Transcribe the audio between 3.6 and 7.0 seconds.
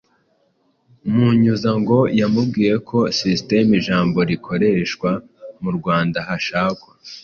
ijambo rikoreshwa mu Rwanda hashakwa